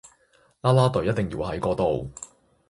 [0.61, 2.09] 啦啦隊一定要喺嗰度